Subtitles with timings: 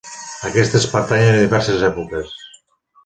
[0.49, 2.33] Aquests pertanyen a diverses èpoques.